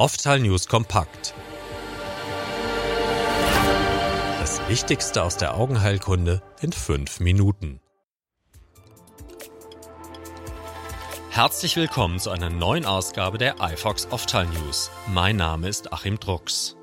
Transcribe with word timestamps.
Oftal 0.00 0.40
News 0.40 0.66
kompakt. 0.66 1.34
Das 4.38 4.66
Wichtigste 4.66 5.22
aus 5.22 5.36
der 5.36 5.54
Augenheilkunde 5.54 6.40
in 6.62 6.72
fünf 6.72 7.20
Minuten. 7.20 7.80
Herzlich 11.28 11.76
willkommen 11.76 12.18
zu 12.18 12.30
einer 12.30 12.48
neuen 12.48 12.86
Ausgabe 12.86 13.36
der 13.36 13.56
iFox 13.60 14.10
Oftal 14.10 14.46
News. 14.46 14.90
Mein 15.06 15.36
Name 15.36 15.68
ist 15.68 15.92
Achim 15.92 16.18
Drucks. 16.18 16.76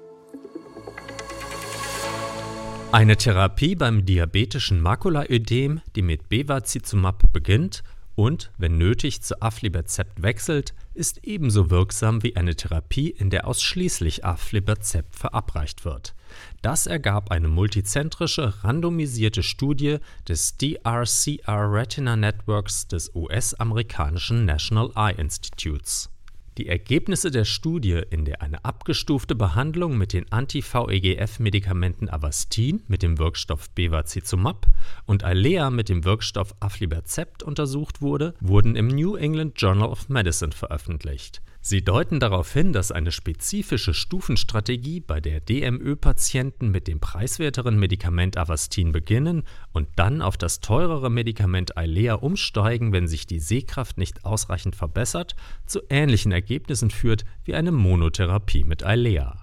Eine 2.91 3.17
Therapie 3.17 3.73
beim 3.73 4.05
diabetischen 4.05 4.79
Makulaödem, 4.79 5.81
die 5.95 6.03
mit 6.03 6.29
Bevacizumab 6.29 7.33
beginnt 7.33 7.81
und, 8.13 8.51
wenn 8.59 8.77
nötig, 8.77 9.23
zu 9.23 9.41
Aflibercept 9.41 10.21
wechselt, 10.21 10.75
ist 10.97 11.19
ebenso 11.23 11.69
wirksam 11.69 12.23
wie 12.23 12.35
eine 12.35 12.55
Therapie, 12.55 13.09
in 13.09 13.29
der 13.29 13.47
ausschließlich 13.47 14.25
Aflibercept 14.25 15.15
verabreicht 15.15 15.85
wird. 15.85 16.15
Das 16.61 16.87
ergab 16.87 17.31
eine 17.31 17.47
multizentrische, 17.47 18.63
randomisierte 18.63 19.43
Studie 19.43 19.99
des 20.27 20.57
DRCR 20.57 21.71
Retina 21.71 22.15
Networks 22.15 22.87
des 22.87 23.13
US-amerikanischen 23.15 24.45
National 24.45 24.91
Eye 24.95 25.13
Institutes. 25.17 26.09
Die 26.57 26.67
Ergebnisse 26.67 27.29
der 27.29 27.45
Studie, 27.45 28.01
in 28.09 28.25
der 28.25 28.41
eine 28.41 28.65
abgestufte 28.65 29.35
Behandlung 29.35 29.95
mit 29.95 30.11
den 30.11 30.31
Anti-VEGF-Medikamenten 30.31 32.09
Avastin 32.09 32.81
mit 32.87 33.03
dem 33.03 33.19
Wirkstoff 33.19 33.69
Bevacizumab 33.75 34.65
und 35.05 35.23
Eylea 35.23 35.69
mit 35.69 35.87
dem 35.87 36.03
Wirkstoff 36.03 36.55
Aflibercept 36.59 37.43
untersucht 37.43 38.01
wurde, 38.01 38.33
wurden 38.39 38.75
im 38.75 38.87
New 38.87 39.15
England 39.15 39.61
Journal 39.61 39.89
of 39.89 40.09
Medicine 40.09 40.51
veröffentlicht 40.51 41.43
Sie 41.69 41.83
deuten 41.83 42.21
darauf 42.21 42.53
hin, 42.53 42.71
dass 42.71 42.93
eine 42.93 43.11
spezifische 43.11 43.93
Stufenstrategie, 43.93 45.01
bei 45.01 45.19
der 45.19 45.41
DMÖ-Patienten 45.41 46.69
mit 46.71 46.87
dem 46.87 47.01
preiswerteren 47.01 47.77
Medikament 47.77 48.37
Avastin 48.37 48.93
beginnen 48.93 49.43
und 49.73 49.89
dann 49.97 50.21
auf 50.21 50.37
das 50.37 50.61
teurere 50.61 51.09
Medikament 51.09 51.75
Eylea 51.75 52.13
umsteigen, 52.13 52.93
wenn 52.93 53.09
sich 53.09 53.27
die 53.27 53.41
Sehkraft 53.41 53.97
nicht 53.97 54.23
ausreichend 54.23 54.77
verbessert, 54.77 55.35
zu 55.65 55.81
ähnlichen 55.89 56.31
Ergebnissen 56.31 56.89
führt 56.89 57.25
wie 57.43 57.55
eine 57.55 57.73
Monotherapie 57.73 58.63
mit 58.63 58.83
Eylea. 58.83 59.35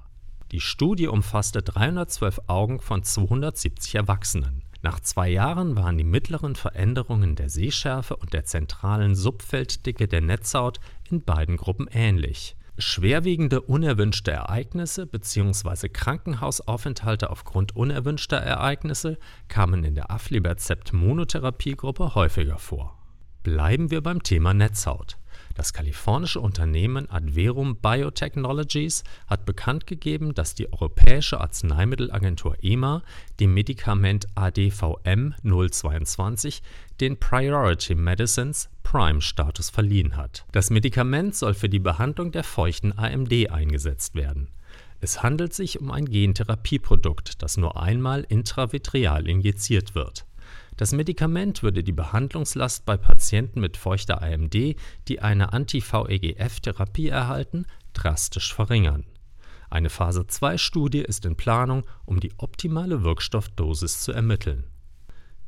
Die 0.51 0.61
Studie 0.61 1.09
umfasste 1.09 1.61
312 1.61 2.41
Augen 2.47 2.81
von 2.81 3.03
270 3.03 3.97
Erwachsenen. 3.97 4.64
Nach 4.85 5.01
zwei 5.01 5.31
Jahren 5.31 5.77
waren 5.77 5.97
die 5.97 6.05
mittleren 6.05 6.57
Veränderungen 6.57 7.37
der 7.37 7.49
Sehschärfe 7.49 8.17
und 8.17 8.35
der 8.35 8.45
zentralen 8.45 9.15
Subfelddicke 9.15 10.09
der 10.09 10.21
Netzhaut 10.21 10.79
in 11.09 11.25
beiden 11.25 11.57
Gruppen 11.57 11.89
ähnlich. 11.91 12.55
Schwerwiegende 12.77 13.63
unerwünschte 13.63 14.33
Ereignisse 14.33 15.07
bzw. 15.07 15.89
Krankenhausaufenthalte 15.89 17.31
aufgrund 17.31 17.75
unerwünschter 17.75 18.37
Ereignisse 18.37 19.17
kamen 19.49 19.85
in 19.85 19.95
der 19.95 20.11
Aflibercept-Monotherapiegruppe 20.11 22.15
häufiger 22.15 22.59
vor. 22.59 22.98
Bleiben 23.43 23.91
wir 23.91 24.03
beim 24.03 24.23
Thema 24.23 24.53
Netzhaut. 24.53 25.17
Das 25.55 25.73
kalifornische 25.73 26.41
Unternehmen 26.41 27.09
Adverum 27.09 27.77
Biotechnologies 27.77 29.05
hat 29.29 29.47
bekannt 29.47 29.87
gegeben, 29.87 30.35
dass 30.35 30.55
die 30.55 30.73
Europäische 30.73 31.41
Arzneimittelagentur 31.41 32.57
EMA 32.63 33.03
dem 33.39 33.55
Medikament 33.55 34.27
ADVM 34.35 35.35
022 35.45 36.63
den 37.01 37.19
Priority 37.19 37.95
Medicines 37.95 38.69
Prime-Status 38.83 39.71
verliehen 39.71 40.17
hat. 40.17 40.45
Das 40.51 40.71
Medikament 40.71 41.37
soll 41.37 41.55
für 41.55 41.69
die 41.69 41.79
Behandlung 41.79 42.33
der 42.33 42.45
feuchten 42.45 42.97
AMD 42.97 43.51
eingesetzt 43.51 44.17
werden. 44.17 44.49
Es 45.01 45.23
handelt 45.23 45.53
sich 45.53 45.81
um 45.81 45.91
ein 45.91 46.07
Gentherapieprodukt, 46.07 47.43
das 47.43 47.57
nur 47.57 47.81
einmal 47.81 48.25
intravitreal 48.29 49.29
injiziert 49.29 49.95
wird. 49.95 50.25
Das 50.77 50.92
Medikament 50.92 51.62
würde 51.62 51.85
die 51.85 51.92
Behandlungslast 51.92 52.85
bei 52.85 52.96
Patienten 52.96 53.61
mit 53.61 53.77
feuchter 53.77 54.23
AMD, 54.23 54.55
die 55.07 55.20
eine 55.20 55.52
Anti-VEGF-Therapie 55.52 57.08
erhalten, 57.08 57.67
drastisch 57.92 58.52
verringern. 58.52 59.05
Eine 59.70 59.89
Phase-2-Studie 59.89 61.02
ist 61.02 61.27
in 61.27 61.36
Planung, 61.36 61.84
um 62.05 62.18
die 62.18 62.33
optimale 62.39 63.05
Wirkstoffdosis 63.05 64.01
zu 64.01 64.13
ermitteln. 64.13 64.64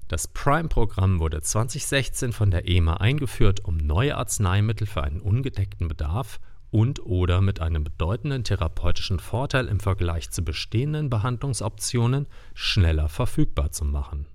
Das 0.07 0.29
Prime-Programm 0.29 1.19
wurde 1.19 1.43
2016 1.43 2.33
von 2.33 2.53
der 2.53 2.69
EMA 2.69 2.99
eingeführt, 2.99 3.65
um 3.65 3.77
neue 3.77 4.17
Arzneimittel 4.17 4.87
für 4.87 5.03
einen 5.03 5.21
ungedeckten 5.21 5.89
Bedarf 5.89 6.39
und/oder 6.71 7.41
mit 7.41 7.61
einem 7.61 7.83
bedeutenden 7.83 8.45
therapeutischen 8.45 9.19
Vorteil 9.19 9.67
im 9.67 9.81
Vergleich 9.81 10.31
zu 10.31 10.43
bestehenden 10.43 11.11
Behandlungsoptionen 11.11 12.29
schneller 12.55 13.09
verfügbar 13.09 13.73
zu 13.73 13.85
machen 13.85 14.27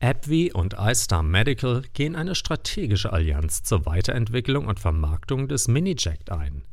AbbVie 0.00 0.52
und 0.52 0.74
iStar 0.78 1.22
Medical 1.22 1.82
gehen 1.94 2.16
eine 2.16 2.34
strategische 2.34 3.12
Allianz 3.12 3.62
zur 3.62 3.86
Weiterentwicklung 3.86 4.66
und 4.66 4.80
Vermarktung 4.80 5.48
des 5.48 5.68
Miniject 5.68 6.30
ein. 6.30 6.64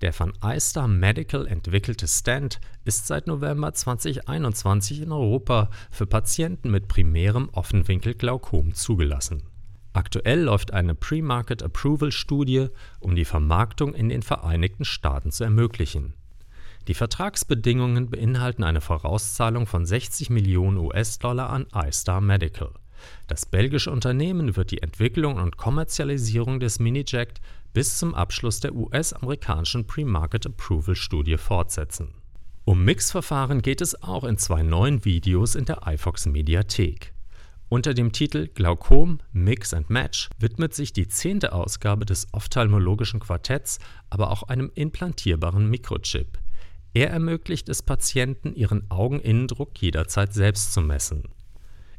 Der 0.00 0.12
von 0.12 0.32
iStar 0.42 0.86
Medical 0.86 1.46
entwickelte 1.46 2.06
Stand 2.06 2.60
ist 2.84 3.06
seit 3.06 3.26
November 3.26 3.74
2021 3.74 5.02
in 5.02 5.12
Europa 5.12 5.70
für 5.90 6.06
Patienten 6.06 6.70
mit 6.70 6.86
primärem 6.86 7.48
Offenwinkelglaukom 7.50 8.74
zugelassen. 8.74 9.42
Aktuell 9.92 10.42
läuft 10.42 10.72
eine 10.72 10.94
Pre-Market 10.94 11.62
Approval 11.62 12.12
Studie, 12.12 12.68
um 13.00 13.16
die 13.16 13.24
Vermarktung 13.24 13.94
in 13.94 14.08
den 14.08 14.22
Vereinigten 14.22 14.84
Staaten 14.84 15.32
zu 15.32 15.42
ermöglichen. 15.42 16.14
Die 16.86 16.94
Vertragsbedingungen 16.94 18.08
beinhalten 18.10 18.64
eine 18.64 18.80
Vorauszahlung 18.80 19.66
von 19.66 19.84
60 19.84 20.30
Millionen 20.30 20.78
US-Dollar 20.78 21.50
an 21.50 21.66
iStar 21.74 22.20
Medical. 22.20 22.72
Das 23.26 23.46
belgische 23.46 23.90
Unternehmen 23.90 24.56
wird 24.56 24.70
die 24.70 24.82
Entwicklung 24.82 25.36
und 25.36 25.56
Kommerzialisierung 25.56 26.60
des 26.60 26.78
Miniject 26.78 27.40
bis 27.72 27.98
zum 27.98 28.14
Abschluss 28.14 28.60
der 28.60 28.74
US-amerikanischen 28.74 29.86
Pre-Market 29.86 30.46
Approval 30.46 30.96
Studie 30.96 31.36
fortsetzen. 31.36 32.14
Um 32.64 32.84
Mixverfahren 32.84 33.62
geht 33.62 33.80
es 33.80 34.02
auch 34.02 34.24
in 34.24 34.36
zwei 34.36 34.62
neuen 34.62 35.04
Videos 35.04 35.54
in 35.54 35.64
der 35.64 35.86
iFox 35.86 36.26
Mediathek. 36.26 37.12
Unter 37.70 37.92
dem 37.92 38.12
Titel 38.12 38.48
Glaukom, 38.48 39.20
Mix 39.32 39.74
and 39.74 39.90
Match 39.90 40.30
widmet 40.38 40.74
sich 40.74 40.94
die 40.94 41.06
zehnte 41.06 41.52
Ausgabe 41.52 42.06
des 42.06 42.26
ophthalmologischen 42.32 43.20
Quartetts 43.20 43.78
aber 44.08 44.30
auch 44.30 44.44
einem 44.44 44.70
implantierbaren 44.74 45.68
Mikrochip. 45.68 46.38
Er 46.98 47.10
ermöglicht 47.10 47.68
es 47.68 47.80
Patienten, 47.80 48.56
ihren 48.56 48.90
Augeninnendruck 48.90 49.80
jederzeit 49.80 50.34
selbst 50.34 50.72
zu 50.72 50.80
messen. 50.80 51.28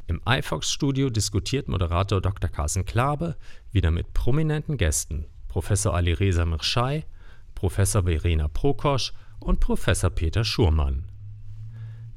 Im 0.07 0.19
iFox-Studio 0.27 1.09
diskutiert 1.09 1.69
Moderator 1.69 2.19
Dr. 2.19 2.49
Carsten 2.49 2.83
Klabe 2.83 3.37
wieder 3.71 3.91
mit 3.91 4.13
prominenten 4.13 4.75
Gästen, 4.75 5.23
Professor 5.47 5.95
Alireza 5.95 6.43
Mirschai, 6.43 7.05
Professor 7.55 8.03
Verena 8.03 8.49
Prokosch 8.49 9.13
und 9.39 9.61
Professor 9.61 10.09
Peter 10.09 10.43
Schurmann. 10.43 11.05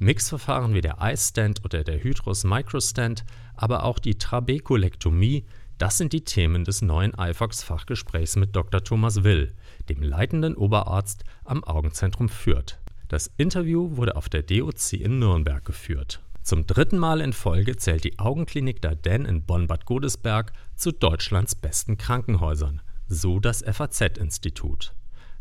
Mixverfahren 0.00 0.74
wie 0.74 0.80
der 0.80 0.98
iStent 1.00 1.64
oder 1.64 1.84
der 1.84 2.02
Hydrus 2.02 2.42
Microstand, 2.42 3.24
aber 3.54 3.84
auch 3.84 4.00
die 4.00 4.18
Trabekulektomie, 4.18 5.44
das 5.82 5.98
sind 5.98 6.12
die 6.12 6.22
Themen 6.22 6.62
des 6.62 6.80
neuen 6.80 7.12
iFox-Fachgesprächs 7.14 8.36
mit 8.36 8.54
Dr. 8.54 8.84
Thomas 8.84 9.24
Will, 9.24 9.52
dem 9.88 10.00
leitenden 10.00 10.54
Oberarzt 10.54 11.24
am 11.44 11.64
Augenzentrum 11.64 12.28
Fürth. 12.28 12.78
Das 13.08 13.32
Interview 13.36 13.96
wurde 13.96 14.14
auf 14.14 14.28
der 14.28 14.44
DOC 14.44 14.92
in 14.92 15.18
Nürnberg 15.18 15.64
geführt. 15.64 16.20
Zum 16.44 16.68
dritten 16.68 16.98
Mal 16.98 17.20
in 17.20 17.32
Folge 17.32 17.74
zählt 17.74 18.04
die 18.04 18.20
Augenklinik 18.20 18.80
Darden 18.80 19.24
in 19.26 19.42
Bonn-Bad 19.42 19.84
Godesberg 19.84 20.52
zu 20.76 20.92
Deutschlands 20.92 21.56
besten 21.56 21.98
Krankenhäusern, 21.98 22.80
so 23.08 23.40
das 23.40 23.64
FAZ-Institut. 23.64 24.94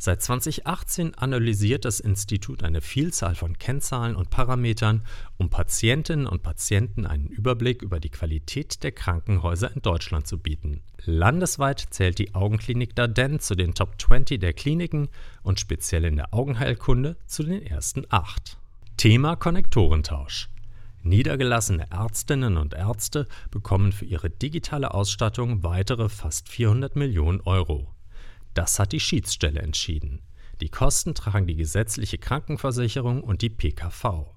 Seit 0.04 0.24
2018 0.24 1.14
analysiert 1.14 1.86
das 1.86 2.00
Institut 2.00 2.64
eine 2.64 2.82
Vielzahl 2.82 3.36
von 3.36 3.60
Kennzahlen 3.60 4.16
und 4.16 4.32
Parametern, 4.32 5.06
um 5.38 5.52
Patientinnen 5.52 6.26
und 6.26 6.42
Patienten 6.42 7.06
einen 7.06 7.28
Überblick 7.28 7.84
über 7.84 8.00
die 8.00 8.10
Qualität 8.10 8.82
der 8.82 8.94
Krankenhäuser 8.94 9.72
in 9.76 9.84
Deutschland 9.84 10.26
zu 10.26 10.40
bieten. 10.40 10.82
Landesweit 11.06 11.86
zählt 11.92 12.18
die 12.18 12.34
Augenklinik 12.34 12.96
Darden 12.96 13.40
zu 13.40 13.54
den 13.54 13.76
Top 13.76 14.02
20 14.02 14.40
der 14.40 14.54
Kliniken 14.54 15.08
und 15.44 15.60
speziell 15.60 16.06
in 16.06 16.16
der 16.16 16.34
Augenheilkunde 16.34 17.18
zu 17.28 17.44
den 17.44 17.62
ersten 17.62 18.08
acht. 18.10 18.58
Thema 18.98 19.36
Konnektorentausch. 19.36 20.50
Niedergelassene 21.04 21.92
Ärztinnen 21.92 22.58
und 22.58 22.74
Ärzte 22.74 23.28
bekommen 23.52 23.92
für 23.92 24.06
ihre 24.06 24.32
digitale 24.32 24.96
Ausstattung 24.96 25.62
weitere 25.62 26.10
fast 26.10 26.50
400 26.50 26.96
Millionen 26.96 27.42
Euro. 27.42 27.94
Das 28.54 28.80
hat 28.80 28.92
die 28.92 29.00
Schiedsstelle 29.00 29.62
entschieden. 29.62 30.22
Die 30.62 30.70
Kosten 30.70 31.16
tragen 31.16 31.48
die 31.48 31.56
gesetzliche 31.56 32.18
Krankenversicherung 32.18 33.24
und 33.24 33.42
die 33.42 33.50
PKV. 33.50 34.36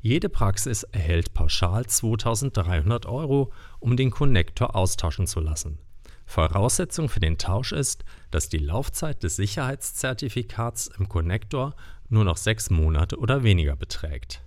Jede 0.00 0.28
Praxis 0.28 0.84
erhält 0.84 1.34
pauschal 1.34 1.86
2300 1.86 3.06
Euro, 3.06 3.52
um 3.80 3.96
den 3.96 4.10
Konnektor 4.10 4.76
austauschen 4.76 5.26
zu 5.26 5.40
lassen. 5.40 5.78
Voraussetzung 6.24 7.08
für 7.08 7.20
den 7.20 7.38
Tausch 7.38 7.72
ist, 7.72 8.04
dass 8.30 8.48
die 8.48 8.58
Laufzeit 8.58 9.22
des 9.22 9.36
Sicherheitszertifikats 9.36 10.88
im 10.98 11.08
Konnektor 11.08 11.74
nur 12.08 12.24
noch 12.24 12.36
sechs 12.36 12.70
Monate 12.70 13.18
oder 13.18 13.42
weniger 13.42 13.76
beträgt. 13.76 14.42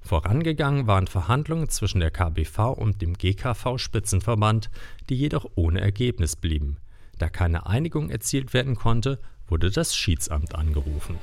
Vorangegangen 0.00 0.86
waren 0.86 1.06
Verhandlungen 1.06 1.68
zwischen 1.68 2.00
der 2.00 2.10
KBV 2.10 2.72
und 2.72 3.02
dem 3.02 3.14
GKV-Spitzenverband, 3.14 4.70
die 5.08 5.16
jedoch 5.16 5.46
ohne 5.54 5.80
Ergebnis 5.80 6.34
blieben. 6.34 6.78
Da 7.18 7.28
keine 7.28 7.66
Einigung 7.66 8.10
erzielt 8.10 8.54
werden 8.54 8.76
konnte, 8.76 9.20
wurde 9.46 9.70
das 9.70 9.94
Schiedsamt 9.94 10.54
angerufen. 10.54 11.18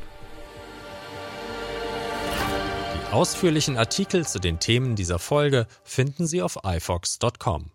Die 2.94 3.14
ausführlichen 3.14 3.78
Artikel 3.78 4.26
zu 4.26 4.40
den 4.40 4.60
Themen 4.60 4.96
dieser 4.96 5.20
Folge 5.20 5.68
finden 5.84 6.28
Sie 6.28 6.42
auf 6.42 6.60
ifox.com. 6.66 7.72